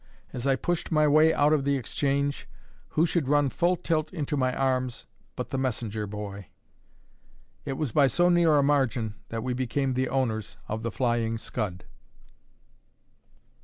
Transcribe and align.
as 0.33 0.47
I 0.47 0.55
pushed 0.55 0.91
my 0.91 1.07
way 1.07 1.31
out 1.31 1.53
of 1.53 1.63
the 1.63 1.75
exchange, 1.77 2.49
who 2.97 3.05
should 3.05 3.27
run 3.29 3.49
full 3.49 3.75
tilt 3.75 4.11
into 4.11 4.35
my 4.35 4.51
arms, 4.51 5.05
but 5.35 5.51
the 5.51 5.59
messenger 5.59 6.07
boy? 6.07 6.47
It 7.65 7.73
was 7.73 7.91
by 7.91 8.07
so 8.07 8.27
near 8.27 8.57
a 8.57 8.63
margin 8.63 9.13
that 9.29 9.43
we 9.43 9.53
became 9.53 9.93
the 9.93 10.09
owners 10.09 10.57
of 10.67 10.81
the 10.81 10.89
Flying 10.91 11.37
Scud. 11.37 11.85